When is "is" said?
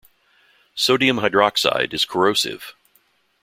1.93-2.05